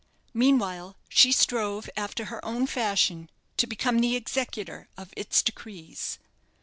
[0.33, 6.17] Meanwhile, she strove, after her own fashion, to become the executor of its decrees.